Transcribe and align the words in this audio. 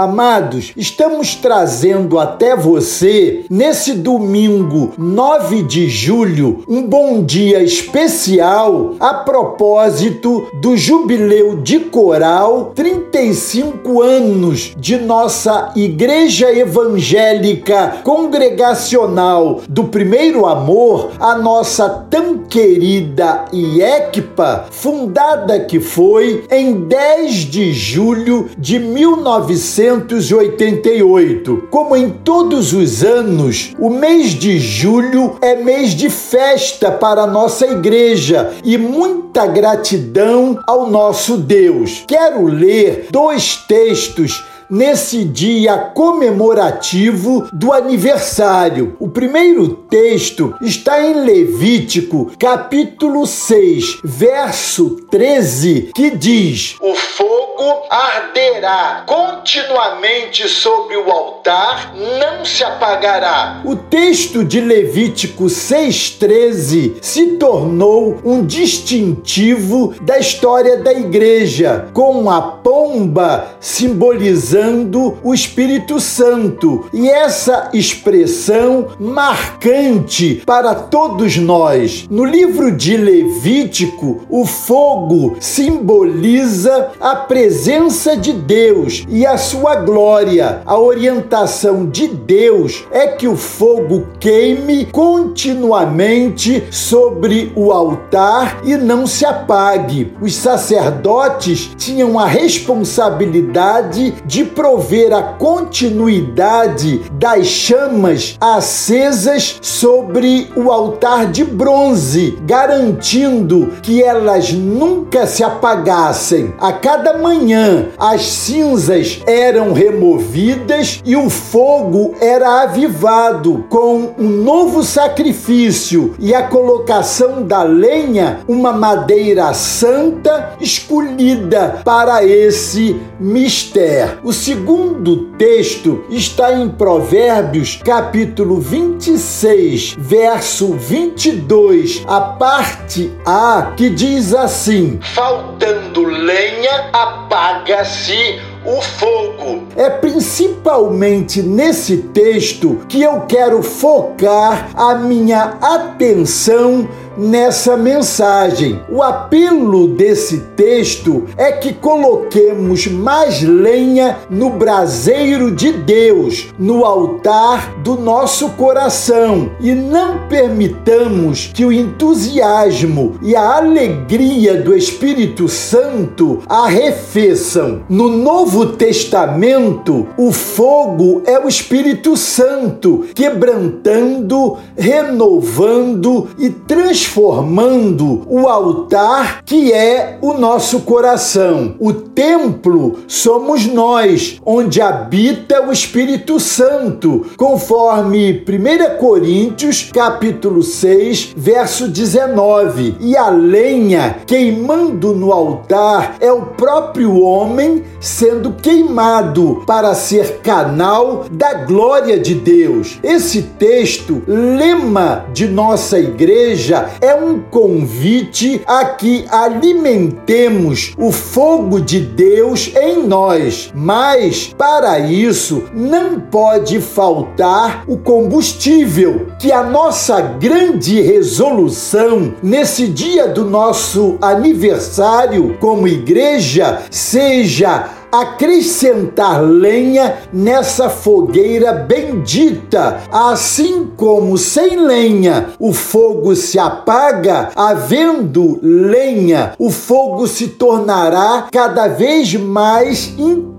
Amados, 0.00 0.72
estamos 0.78 1.34
trazendo 1.34 2.18
até 2.18 2.56
você, 2.56 3.44
nesse 3.50 3.92
domingo 3.92 4.94
9 4.96 5.62
de 5.64 5.90
julho, 5.90 6.64
um 6.66 6.80
bom 6.80 7.22
dia 7.22 7.62
especial 7.62 8.94
a 8.98 9.12
propósito 9.12 10.46
do 10.54 10.74
jubileu 10.74 11.58
de 11.58 11.80
coral 11.80 12.72
35 12.74 14.00
anos 14.00 14.72
de 14.74 14.96
nossa 14.96 15.70
Igreja 15.76 16.50
Evangélica 16.50 17.98
Congregacional 18.02 19.60
do 19.68 19.84
Primeiro 19.84 20.46
Amor, 20.46 21.10
a 21.20 21.36
nossa 21.36 22.06
tão 22.08 22.38
querida 22.38 23.44
IECPA, 23.52 24.64
fundada 24.70 25.60
que 25.60 25.78
foi 25.78 26.46
em 26.50 26.72
10 26.88 27.34
de 27.34 27.74
julho 27.74 28.48
de 28.56 28.78
1900 28.78 29.89
1988. 29.90 31.68
Como 31.70 31.96
em 31.96 32.10
todos 32.10 32.72
os 32.72 33.02
anos, 33.02 33.74
o 33.78 33.90
mês 33.90 34.30
de 34.30 34.58
julho 34.58 35.36
é 35.40 35.56
mês 35.56 35.90
de 35.90 36.08
festa 36.08 36.90
para 36.90 37.22
a 37.22 37.26
nossa 37.26 37.66
igreja 37.66 38.52
e 38.64 38.78
muita 38.78 39.46
gratidão 39.46 40.58
ao 40.66 40.88
nosso 40.88 41.36
Deus. 41.36 42.04
Quero 42.06 42.46
ler 42.46 43.08
dois 43.10 43.56
textos 43.56 44.44
nesse 44.70 45.24
dia 45.24 45.76
comemorativo 45.76 47.48
do 47.52 47.72
aniversário. 47.72 48.96
O 49.00 49.08
primeiro 49.08 49.68
texto 49.68 50.54
está 50.62 51.02
em 51.02 51.24
Levítico, 51.24 52.30
capítulo 52.38 53.26
6, 53.26 54.00
verso 54.04 54.96
13, 55.10 55.90
que 55.94 56.10
diz: 56.10 56.76
O 56.80 56.94
fogo 56.94 57.86
arderá 57.90 59.04
continuamente 59.06 60.48
sobre 60.48 60.96
o 60.96 61.10
altar, 61.10 61.92
não 61.94 62.44
se 62.44 62.62
apagará. 62.62 63.62
O 63.64 63.74
texto 63.74 64.44
de 64.44 64.60
Levítico 64.60 65.44
6,13 65.44 66.96
se 67.02 67.26
tornou 67.32 68.20
um 68.24 68.44
distintivo 68.44 69.94
da 70.02 70.18
história 70.18 70.78
da 70.78 70.92
igreja, 70.92 71.88
com 71.92 72.30
a 72.30 72.40
pomba 72.40 73.48
simbolizando 73.58 74.59
usando 74.60 75.16
o 75.22 75.32
Espírito 75.32 75.98
Santo. 75.98 76.84
E 76.92 77.08
essa 77.08 77.70
expressão 77.72 78.88
marcante 78.98 80.42
para 80.44 80.74
todos 80.74 81.38
nós. 81.38 82.06
No 82.10 82.24
livro 82.24 82.70
de 82.70 82.96
Levítico, 82.96 84.20
o 84.28 84.44
fogo 84.44 85.36
simboliza 85.40 86.90
a 87.00 87.16
presença 87.16 88.16
de 88.16 88.32
Deus 88.32 89.06
e 89.08 89.24
a 89.24 89.38
sua 89.38 89.76
glória. 89.76 90.62
A 90.66 90.78
orientação 90.78 91.86
de 91.86 92.06
Deus 92.06 92.84
é 92.90 93.06
que 93.06 93.26
o 93.26 93.36
fogo 93.36 94.08
queime 94.18 94.86
continuamente 94.86 96.64
sobre 96.70 97.52
o 97.56 97.72
altar 97.72 98.60
e 98.64 98.76
não 98.76 99.06
se 99.06 99.24
apague. 99.24 100.12
Os 100.20 100.34
sacerdotes 100.34 101.70
tinham 101.78 102.18
a 102.18 102.26
responsabilidade 102.26 104.14
de 104.26 104.49
prover 104.54 105.12
a 105.12 105.22
continuidade 105.22 107.02
das 107.12 107.46
chamas 107.46 108.36
acesas 108.40 109.58
sobre 109.60 110.50
o 110.56 110.70
altar 110.70 111.26
de 111.30 111.44
bronze, 111.44 112.38
garantindo 112.42 113.72
que 113.82 114.02
elas 114.02 114.52
nunca 114.52 115.26
se 115.26 115.42
apagassem. 115.42 116.52
A 116.58 116.72
cada 116.72 117.18
manhã, 117.18 117.88
as 117.98 118.22
cinzas 118.22 119.20
eram 119.26 119.72
removidas 119.72 121.00
e 121.04 121.16
o 121.16 121.30
fogo 121.30 122.14
era 122.20 122.62
avivado 122.62 123.64
com 123.68 124.14
um 124.18 124.28
novo 124.28 124.82
sacrifício 124.82 126.14
e 126.18 126.34
a 126.34 126.42
colocação 126.42 127.42
da 127.42 127.62
lenha, 127.62 128.40
uma 128.48 128.72
madeira 128.72 129.52
santa 129.54 130.54
escolhida 130.60 131.80
para 131.84 132.24
esse 132.24 133.00
mistério. 133.18 134.18
O 134.22 134.32
segundo 134.40 135.26
texto 135.36 136.02
está 136.08 136.54
em 136.54 136.66
Provérbios, 136.70 137.78
capítulo 137.84 138.58
26, 138.58 139.96
verso 139.98 140.72
22, 140.72 142.02
a 142.06 142.20
parte 142.22 143.12
A, 143.26 143.74
que 143.76 143.90
diz 143.90 144.32
assim: 144.32 144.98
Faltando 145.14 146.04
lenha, 146.04 146.88
apaga-se 146.90 148.40
o 148.64 148.80
fogo. 148.80 149.64
É 149.76 149.90
principalmente 149.90 151.42
nesse 151.42 151.98
texto 151.98 152.80
que 152.88 153.02
eu 153.02 153.20
quero 153.22 153.62
focar 153.62 154.70
a 154.74 154.94
minha 154.94 155.58
atenção 155.60 156.88
nessa 157.20 157.76
mensagem. 157.76 158.80
O 158.88 159.02
apelo 159.02 159.88
desse 159.88 160.38
texto 160.56 161.26
é 161.36 161.52
que 161.52 161.74
coloquemos 161.74 162.86
mais 162.86 163.42
lenha 163.42 164.18
no 164.30 164.50
braseiro 164.50 165.50
de 165.50 165.70
Deus, 165.72 166.48
no 166.58 166.84
altar 166.84 167.74
do 167.82 167.96
nosso 167.96 168.50
coração 168.50 169.50
e 169.60 169.74
não 169.74 170.28
permitamos 170.28 171.50
que 171.52 171.64
o 171.64 171.72
entusiasmo 171.72 173.18
e 173.22 173.36
a 173.36 173.56
alegria 173.56 174.62
do 174.62 174.74
Espírito 174.74 175.48
Santo 175.48 176.40
arrefeçam. 176.48 177.82
No 177.88 178.08
Novo 178.08 178.66
Testamento, 178.66 180.08
o 180.16 180.32
fogo 180.32 181.22
é 181.26 181.38
o 181.38 181.48
Espírito 181.48 182.16
Santo 182.16 183.04
quebrantando, 183.14 184.56
renovando 184.76 186.28
e 186.38 186.48
transformando 186.48 187.09
transformando 187.10 188.22
o 188.28 188.46
altar 188.46 189.42
que 189.44 189.72
é 189.72 190.18
o 190.20 190.34
nosso 190.34 190.80
coração. 190.80 191.74
O 191.80 191.92
templo 191.92 192.98
somos 193.08 193.66
nós, 193.66 194.40
onde 194.46 194.80
habita 194.80 195.66
o 195.66 195.72
Espírito 195.72 196.38
Santo, 196.38 197.26
conforme 197.36 198.44
1 198.46 198.98
Coríntios, 198.98 199.90
capítulo 199.92 200.62
6, 200.62 201.34
verso 201.36 201.88
19. 201.88 202.96
E 203.00 203.16
a 203.16 203.28
lenha 203.28 204.18
queimando 204.24 205.12
no 205.12 205.32
altar 205.32 206.16
é 206.20 206.30
o 206.30 206.42
próprio 206.42 207.20
homem 207.20 207.82
sendo 207.98 208.52
queimado 208.52 209.64
para 209.66 209.94
ser 209.94 210.38
canal 210.42 211.24
da 211.30 211.54
glória 211.54 212.18
de 212.18 212.34
Deus. 212.34 212.98
Esse 213.02 213.42
texto, 213.42 214.22
lema 214.28 215.26
de 215.32 215.48
nossa 215.48 215.98
igreja, 215.98 216.88
é 217.00 217.14
um 217.14 217.40
convite 217.40 218.60
a 218.66 218.84
que 218.84 219.24
alimentemos 219.30 220.92
o 220.98 221.10
fogo 221.10 221.80
de 221.80 222.00
Deus 222.00 222.70
em 222.76 223.06
nós. 223.06 223.70
Mas, 223.74 224.54
para 224.56 224.98
isso, 224.98 225.64
não 225.74 226.20
pode 226.20 226.80
faltar 226.80 227.84
o 227.86 227.96
combustível, 227.96 229.28
que 229.38 229.50
a 229.52 229.62
nossa 229.62 230.20
grande 230.20 231.00
resolução 231.00 232.34
nesse 232.42 232.86
dia 232.88 233.28
do 233.28 233.44
nosso 233.44 234.16
aniversário 234.20 235.56
como 235.60 235.88
igreja 235.88 236.82
seja 236.90 237.99
acrescentar 238.12 239.42
lenha 239.42 240.18
nessa 240.32 240.88
fogueira 240.88 241.72
bendita. 241.72 243.00
Assim 243.10 243.90
como 243.96 244.36
sem 244.38 244.76
lenha 244.76 245.50
o 245.58 245.72
fogo 245.72 246.34
se 246.34 246.58
apaga, 246.58 247.50
havendo 247.54 248.58
lenha, 248.62 249.54
o 249.58 249.70
fogo 249.70 250.26
se 250.26 250.48
tornará 250.48 251.48
cada 251.52 251.88
vez 251.88 252.34
mais 252.34 253.14
intenso. 253.18 253.49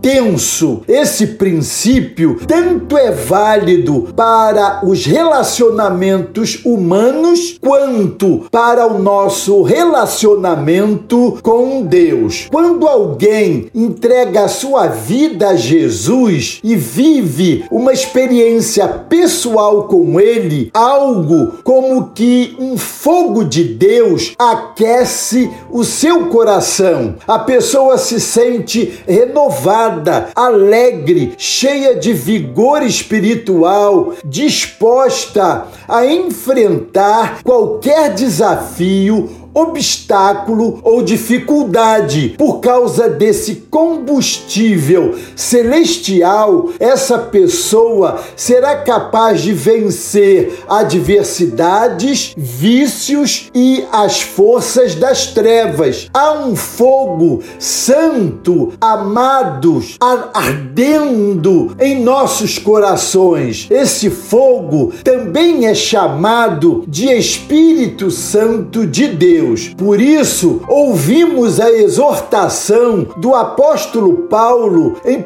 Esse 0.87 1.27
princípio 1.27 2.39
tanto 2.47 2.97
é 2.97 3.11
válido 3.11 4.09
para 4.15 4.81
os 4.83 5.05
relacionamentos 5.05 6.61
humanos 6.65 7.57
quanto 7.61 8.45
para 8.49 8.87
o 8.87 8.97
nosso 8.97 9.61
relacionamento 9.61 11.37
com 11.43 11.83
Deus. 11.83 12.47
Quando 12.51 12.87
alguém 12.87 13.69
entrega 13.75 14.45
a 14.45 14.47
sua 14.47 14.87
vida 14.87 15.49
a 15.49 15.55
Jesus 15.55 16.59
e 16.63 16.75
vive 16.75 17.65
uma 17.69 17.93
experiência 17.93 18.87
pessoal 18.87 19.83
com 19.83 20.19
Ele, 20.19 20.71
algo 20.73 21.59
como 21.63 22.11
que 22.11 22.55
um 22.59 22.75
fogo 22.77 23.43
de 23.43 23.63
Deus 23.63 24.33
aquece 24.37 25.49
o 25.69 25.83
seu 25.83 26.27
coração. 26.27 27.15
A 27.27 27.37
pessoa 27.39 27.97
se 27.97 28.19
sente 28.19 28.99
renovada, 29.07 29.90
alegre, 30.35 31.33
cheia 31.37 31.95
de 31.95 32.13
vigor 32.13 32.83
espiritual, 32.83 34.13
disposta 34.23 35.67
a 35.87 36.05
enfrentar 36.05 37.43
qualquer 37.43 38.13
desafio 38.13 39.40
obstáculo 39.53 40.79
ou 40.83 41.01
dificuldade. 41.01 42.35
Por 42.37 42.59
causa 42.59 43.09
desse 43.09 43.55
combustível 43.69 45.15
celestial, 45.35 46.69
essa 46.79 47.17
pessoa 47.17 48.21
será 48.35 48.77
capaz 48.77 49.41
de 49.41 49.53
vencer 49.53 50.63
adversidades, 50.67 52.33
vícios 52.37 53.49
e 53.53 53.85
as 53.91 54.21
forças 54.21 54.95
das 54.95 55.27
trevas. 55.27 56.09
Há 56.13 56.33
um 56.33 56.55
fogo 56.55 57.41
santo, 57.59 58.73
amados, 58.79 59.97
ardendo 60.33 61.75
em 61.79 62.03
nossos 62.03 62.57
corações. 62.57 63.67
Esse 63.69 64.09
fogo 64.09 64.93
também 65.03 65.65
é 65.65 65.73
chamado 65.73 66.83
de 66.87 67.07
Espírito 67.11 68.11
Santo 68.11 68.85
de 68.85 69.07
Deus. 69.07 69.40
Por 69.77 69.99
isso, 69.99 70.61
ouvimos 70.67 71.59
a 71.59 71.71
exortação 71.71 73.07
do 73.17 73.33
apóstolo 73.35 74.27
Paulo 74.27 75.01
em 75.03 75.17
1 75.17 75.23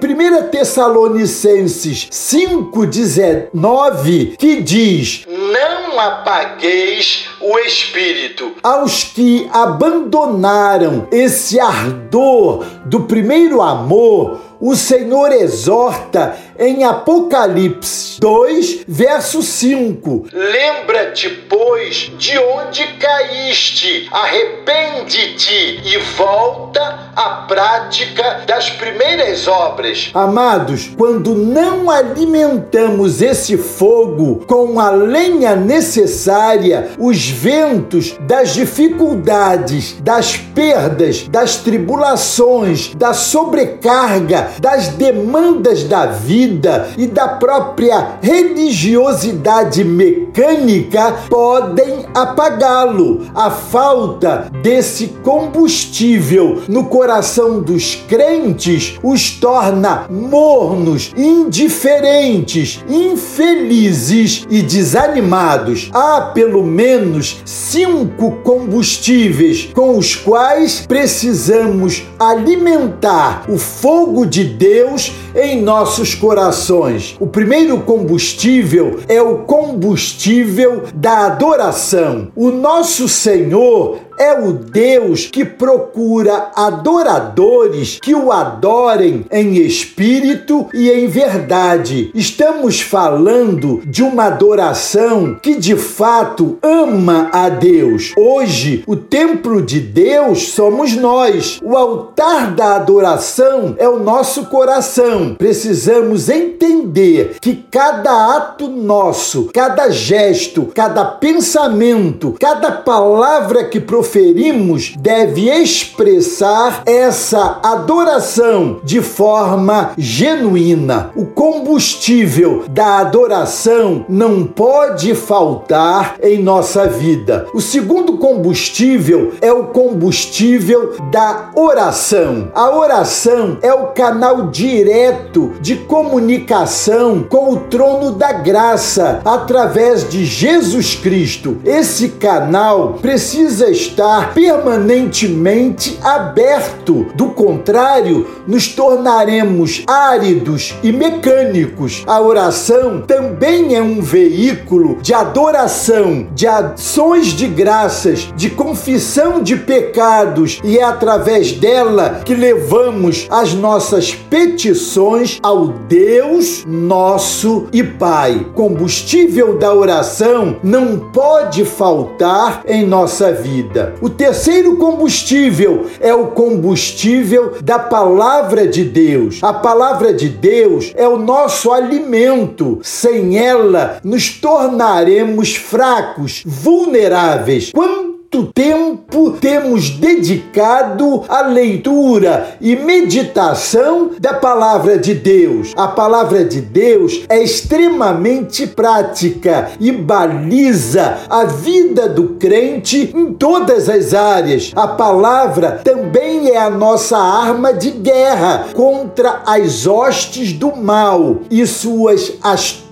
Tessalonicenses 0.49 2.07
5,19, 2.11 4.37
que 4.37 4.61
diz: 4.61 5.25
Não 5.27 5.99
apagueis 5.99 7.27
o 7.45 7.59
espírito. 7.59 8.53
Aos 8.63 9.03
que 9.03 9.47
abandonaram 9.53 11.07
esse 11.11 11.59
ardor 11.59 12.65
do 12.85 13.01
primeiro 13.01 13.61
amor, 13.61 14.39
o 14.59 14.75
Senhor 14.75 15.31
exorta 15.31 16.37
em 16.57 16.83
Apocalipse 16.83 18.19
2, 18.19 18.85
verso 18.87 19.41
5. 19.41 20.27
Lembra-te, 20.31 21.29
pois, 21.49 22.11
de 22.17 22.37
onde 22.37 22.83
caíste, 22.93 24.07
arrepende-te 24.11 25.81
e 25.83 25.97
volta 26.17 27.11
à 27.15 27.45
prática 27.47 28.43
das 28.47 28.69
primeiras 28.69 29.47
obras. 29.47 30.09
Amados, 30.13 30.89
quando 30.97 31.35
não 31.35 31.91
alimentamos 31.91 33.21
esse 33.21 33.57
fogo 33.57 34.45
com 34.47 34.79
a 34.79 34.89
lenha 34.89 35.55
necessária, 35.55 36.91
os 36.97 37.29
ventos 37.35 38.15
das 38.21 38.53
dificuldades, 38.53 39.97
das 40.01 40.37
perdas, 40.37 41.27
das 41.27 41.57
tribulações, 41.57 42.93
da 42.95 43.13
sobrecarga, 43.13 44.51
das 44.59 44.89
demandas 44.89 45.83
da 45.83 46.05
vida, 46.05 46.89
e 46.97 47.07
da 47.07 47.27
própria 47.27 48.17
religiosidade 48.21 49.83
mecânica 49.83 51.15
podem 51.29 52.05
apagá-lo. 52.13 53.27
A 53.33 53.49
falta 53.51 54.49
desse 54.61 55.07
combustível 55.23 56.63
no 56.67 56.85
coração 56.85 57.61
dos 57.61 57.95
crentes 58.07 58.97
os 59.03 59.31
torna 59.31 60.05
mornos, 60.09 61.11
indiferentes, 61.15 62.83
infelizes 62.89 64.45
e 64.49 64.61
desanimados. 64.61 65.89
Há 65.93 66.21
pelo 66.33 66.63
menos 66.63 67.24
cinco 67.45 68.31
combustíveis 68.43 69.69
com 69.73 69.97
os 69.97 70.15
quais 70.15 70.85
precisamos 70.85 72.03
alimentar 72.19 73.45
o 73.49 73.57
fogo 73.57 74.25
de 74.25 74.43
Deus 74.43 75.11
em 75.35 75.61
nossos 75.61 76.15
corações. 76.15 77.15
O 77.19 77.27
primeiro 77.27 77.79
combustível 77.81 78.99
é 79.07 79.21
o 79.21 79.39
combustível 79.39 80.83
da 80.93 81.25
adoração. 81.25 82.29
O 82.35 82.51
nosso 82.51 83.09
Senhor 83.09 83.99
é 84.17 84.39
o 84.39 84.53
Deus 84.53 85.25
que 85.25 85.43
procura 85.43 86.51
adoradores 86.55 87.99
que 88.01 88.13
o 88.13 88.31
adorem 88.31 89.25
em 89.31 89.55
espírito 89.57 90.67
e 90.73 90.89
em 90.89 91.07
verdade. 91.07 92.11
Estamos 92.13 92.81
falando 92.81 93.81
de 93.85 94.03
uma 94.03 94.25
adoração 94.25 95.37
que 95.41 95.55
de 95.55 95.75
fato 95.75 96.57
ama 96.61 97.29
a 97.31 97.49
Deus. 97.49 98.13
Hoje, 98.17 98.83
o 98.87 98.95
templo 98.95 99.61
de 99.61 99.79
Deus 99.79 100.49
somos 100.49 100.95
nós. 100.95 101.59
O 101.63 101.75
altar 101.75 102.53
da 102.53 102.75
adoração 102.75 103.75
é 103.77 103.87
o 103.87 103.99
nosso 103.99 104.45
coração. 104.45 105.35
Precisamos 105.37 106.29
entender 106.29 107.37
que 107.41 107.65
cada 107.69 108.35
ato 108.35 108.67
nosso, 108.67 109.49
cada 109.53 109.89
gesto, 109.89 110.69
cada 110.73 111.05
pensamento, 111.05 112.35
cada 112.39 112.71
palavra 112.71 113.65
que 113.65 113.79
proferimos, 113.79 114.04
proferimos 114.05 114.93
deve 114.97 115.49
expressar 115.49 116.83
essa 116.85 117.59
adoração 117.63 118.79
de 118.83 119.01
forma 119.01 119.91
genuína. 119.97 121.09
O 121.15 121.25
combustível 121.25 122.65
da 122.69 122.99
adoração 122.99 124.05
não 124.07 124.45
pode 124.45 125.15
faltar 125.15 126.17
em 126.21 126.41
nossa 126.41 126.87
vida. 126.87 127.47
O 127.53 127.59
segundo 127.59 128.17
combustível 128.17 129.33
é 129.41 129.51
o 129.51 129.65
combustível 129.65 130.93
da 131.11 131.49
oração. 131.55 132.51
A 132.53 132.77
oração 132.77 133.57
é 133.61 133.73
o 133.73 133.87
canal 133.87 134.47
direto 134.47 135.53
de 135.59 135.77
comunicação 135.77 137.25
com 137.27 137.53
o 137.53 137.57
trono 137.57 138.11
da 138.11 138.31
graça 138.31 139.21
através 139.25 140.07
de 140.07 140.25
Jesus 140.25 140.93
Cristo. 140.93 141.57
Esse 141.65 142.09
canal 142.09 142.99
precisa 143.01 143.69
estar 143.69 143.94
estar 143.95 144.33
permanentemente 144.33 145.97
aberto. 146.03 147.07
Do 147.15 147.29
contrário, 147.29 148.27
nos 148.45 148.67
tornaremos 148.67 149.83
áridos 149.87 150.75
e 150.83 150.91
mecânicos. 150.91 152.03
A 152.05 152.19
oração 152.19 153.01
também 153.01 153.73
é 153.73 153.81
um 153.81 154.01
veículo 154.01 154.97
de 155.01 155.13
adoração, 155.13 156.27
de 156.33 156.45
ações 156.45 157.27
de 157.27 157.47
graças, 157.47 158.27
de 158.35 158.49
confissão 158.49 159.41
de 159.41 159.55
pecados 159.55 160.59
e 160.63 160.77
é 160.77 160.83
através 160.83 161.53
dela 161.53 162.21
que 162.25 162.35
levamos 162.35 163.27
as 163.29 163.53
nossas 163.53 164.13
petições 164.13 165.39
ao 165.41 165.67
Deus 165.67 166.65
nosso 166.67 167.67
e 167.71 167.81
Pai. 167.81 168.45
Combustível 168.53 169.57
da 169.57 169.73
oração 169.73 170.57
não 170.61 170.97
pode 170.97 171.63
faltar 171.63 172.61
em 172.67 172.85
nossa 172.85 173.31
vida. 173.31 173.84
O 174.01 174.09
terceiro 174.09 174.77
combustível 174.77 175.85
é 175.99 176.13
o 176.13 176.27
combustível 176.27 177.53
da 177.63 177.79
palavra 177.79 178.67
de 178.67 178.83
Deus. 178.83 179.39
A 179.41 179.53
palavra 179.53 180.13
de 180.13 180.29
Deus 180.29 180.93
é 180.95 181.07
o 181.07 181.17
nosso 181.17 181.71
alimento. 181.71 182.79
Sem 182.81 183.37
ela, 183.37 183.99
nos 184.03 184.29
tornaremos 184.29 185.55
fracos, 185.55 186.43
vulneráveis. 186.45 187.71
Quando 187.73 188.14
tempo 188.43 189.31
temos 189.39 189.89
dedicado 189.89 191.23
à 191.27 191.41
leitura 191.41 192.55
e 192.59 192.75
meditação 192.75 194.11
da 194.19 194.33
palavra 194.33 194.97
de 194.97 195.13
Deus. 195.13 195.73
A 195.75 195.87
palavra 195.87 196.43
de 196.43 196.61
Deus 196.61 197.23
é 197.29 197.41
extremamente 197.41 198.67
prática 198.67 199.71
e 199.79 199.91
baliza 199.91 201.17
a 201.29 201.45
vida 201.45 202.07
do 202.07 202.35
crente 202.39 203.11
em 203.15 203.33
todas 203.33 203.89
as 203.89 204.13
áreas. 204.13 204.71
A 204.75 204.87
palavra 204.87 205.81
também 205.83 206.49
é 206.49 206.57
a 206.57 206.69
nossa 206.69 207.17
arma 207.17 207.73
de 207.73 207.91
guerra 207.91 208.67
contra 208.73 209.41
as 209.45 209.87
hostes 209.87 210.53
do 210.53 210.75
mal 210.75 211.37
e 211.49 211.65
suas 211.65 212.33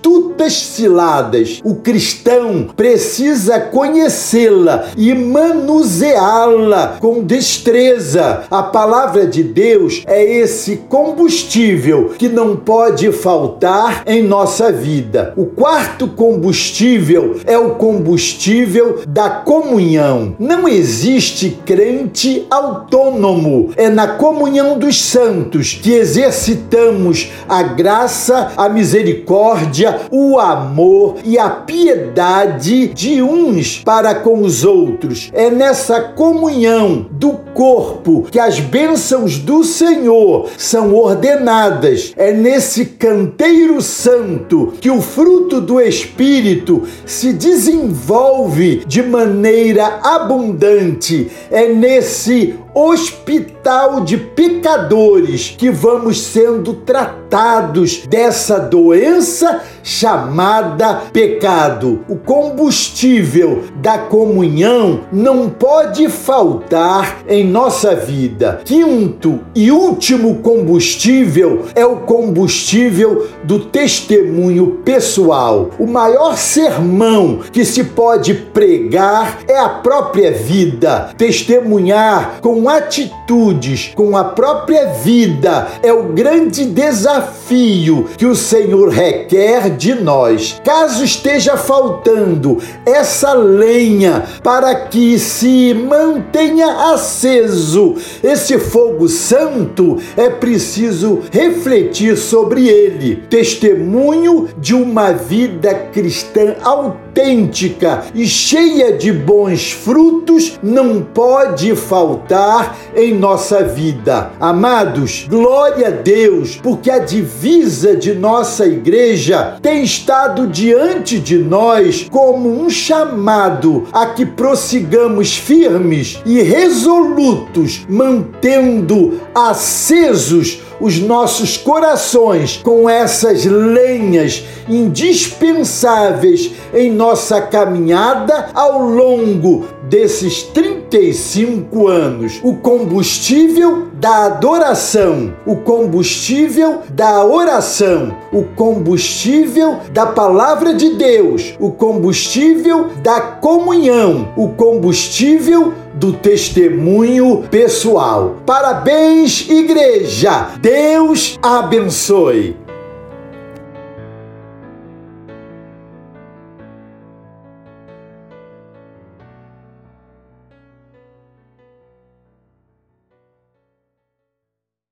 astutas 0.04 0.52
ciladas. 0.52 1.62
O 1.64 1.76
cristão 1.76 2.68
precisa 2.76 3.58
conhecê-la 3.58 4.88
e 4.98 5.14
manuseá-la 5.14 6.98
com 7.00 7.24
destreza. 7.24 8.44
A 8.50 8.62
palavra 8.62 9.26
de 9.26 9.42
Deus 9.42 10.02
é 10.06 10.22
esse 10.22 10.76
combustível 10.88 12.10
que 12.18 12.28
não 12.28 12.54
pode 12.54 13.10
faltar 13.12 14.02
em 14.06 14.22
nossa 14.22 14.70
vida. 14.70 15.32
O 15.36 15.46
quarto 15.46 16.06
combustível 16.08 17.40
é 17.46 17.56
o 17.56 17.76
combustível 17.76 19.00
da 19.08 19.30
comunhão. 19.30 20.36
Não 20.38 20.68
existe 20.68 21.58
crente 21.64 22.46
autônomo. 22.50 23.70
É 23.74 23.88
na 23.88 24.06
comunhão 24.08 24.78
dos 24.78 25.00
santos 25.00 25.72
que 25.72 25.92
exercitamos 25.92 27.32
a 27.48 27.62
graça, 27.62 28.52
a 28.56 28.68
misericórdia, 28.68 29.93
o 30.10 30.38
amor 30.38 31.16
e 31.24 31.38
a 31.38 31.50
piedade 31.50 32.88
de 32.88 33.22
uns 33.22 33.82
para 33.84 34.14
com 34.14 34.40
os 34.40 34.64
outros. 34.64 35.30
É 35.32 35.50
nessa 35.50 36.00
comunhão 36.00 37.06
do 37.10 37.32
corpo 37.54 38.26
que 38.30 38.38
as 38.38 38.60
bênçãos 38.60 39.38
do 39.38 39.64
Senhor 39.64 40.48
são 40.56 40.94
ordenadas. 40.94 42.12
É 42.16 42.32
nesse 42.32 42.86
canteiro 42.86 43.80
santo 43.80 44.72
que 44.80 44.90
o 44.90 45.00
fruto 45.00 45.60
do 45.60 45.80
Espírito 45.80 46.82
se 47.06 47.32
desenvolve 47.32 48.82
de 48.86 49.02
maneira 49.02 50.00
abundante. 50.02 51.30
É 51.50 51.68
nesse 51.68 52.54
hospital 52.74 54.00
de 54.00 54.16
pecadores 54.16 55.54
que 55.56 55.70
vamos 55.70 56.20
sendo 56.20 56.74
tratados 56.74 58.04
dessa 58.08 58.58
doença 58.58 59.62
chamada 59.82 61.02
pecado. 61.12 62.04
O 62.08 62.16
combustível 62.16 63.64
da 63.76 63.98
comunhão 63.98 65.02
não 65.12 65.48
pode 65.48 66.08
faltar 66.08 67.22
em 67.28 67.44
nossa 67.44 67.94
vida. 67.94 68.60
Quinto 68.64 69.40
e 69.54 69.70
último 69.70 70.36
combustível 70.36 71.66
é 71.74 71.84
o 71.86 71.98
combustível 71.98 73.28
do 73.44 73.60
testemunho 73.60 74.80
pessoal. 74.84 75.70
O 75.78 75.86
maior 75.86 76.36
sermão 76.36 77.40
que 77.52 77.64
se 77.64 77.84
pode 77.84 78.34
pregar 78.34 79.40
é 79.46 79.58
a 79.58 79.68
própria 79.68 80.32
vida. 80.32 81.10
Testemunhar 81.16 82.40
com 82.40 82.63
atitudes, 82.68 83.92
com 83.94 84.16
a 84.16 84.24
própria 84.24 84.86
vida, 84.86 85.68
é 85.82 85.92
o 85.92 86.12
grande 86.12 86.64
desafio 86.66 88.08
que 88.16 88.26
o 88.26 88.34
Senhor 88.34 88.88
requer 88.88 89.70
de 89.70 89.94
nós. 89.94 90.60
Caso 90.64 91.04
esteja 91.04 91.56
faltando 91.56 92.58
essa 92.84 93.32
lenha 93.32 94.24
para 94.42 94.74
que 94.74 95.18
se 95.18 95.74
mantenha 95.74 96.92
aceso 96.92 97.96
esse 98.22 98.58
fogo 98.58 99.08
santo, 99.08 99.98
é 100.16 100.28
preciso 100.30 101.20
refletir 101.30 102.16
sobre 102.16 102.68
ele. 102.68 103.16
Testemunho 103.28 104.48
de 104.58 104.74
uma 104.74 105.12
vida 105.12 105.74
cristã 105.92 106.56
autêntica 106.62 108.04
e 108.14 108.26
cheia 108.26 108.96
de 108.96 109.12
bons 109.12 109.72
frutos 109.72 110.58
não 110.62 111.02
pode 111.02 111.74
faltar 111.76 112.53
em 112.94 113.14
nossa 113.14 113.62
vida. 113.62 114.32
Amados, 114.40 115.26
glória 115.28 115.88
a 115.88 115.90
Deus, 115.90 116.58
porque 116.62 116.90
a 116.90 116.98
divisa 116.98 117.96
de 117.96 118.14
nossa 118.14 118.66
igreja 118.66 119.56
tem 119.60 119.82
estado 119.82 120.46
diante 120.46 121.18
de 121.18 121.38
nós 121.38 122.06
como 122.10 122.62
um 122.62 122.70
chamado 122.70 123.84
a 123.92 124.06
que 124.06 124.24
prossigamos 124.26 125.36
firmes 125.36 126.20
e 126.24 126.42
resolutos, 126.42 127.84
mantendo 127.88 129.20
acesos 129.34 130.62
os 130.80 130.98
nossos 130.98 131.56
corações 131.56 132.60
com 132.62 132.88
essas 132.88 133.44
lenhas 133.44 134.44
indispensáveis 134.68 136.50
em 136.72 136.90
nossa 136.90 137.40
caminhada 137.40 138.50
ao 138.54 138.80
longo 138.80 139.66
desses 139.88 140.42
35 140.42 141.88
anos. 141.88 142.40
O 142.44 142.56
combustível 142.56 143.88
da 143.94 144.26
adoração, 144.26 145.32
o 145.46 145.56
combustível 145.56 146.82
da 146.90 147.24
oração, 147.24 148.14
o 148.30 148.42
combustível 148.42 149.78
da 149.92 150.04
palavra 150.04 150.74
de 150.74 150.90
Deus, 150.90 151.54
o 151.58 151.70
combustível 151.70 152.88
da 153.02 153.18
comunhão, 153.18 154.28
o 154.36 154.50
combustível 154.50 155.72
do 155.94 156.12
testemunho 156.12 157.44
pessoal. 157.50 158.36
Parabéns, 158.44 159.48
igreja! 159.48 160.50
Deus 160.60 161.38
abençoe! 161.42 162.63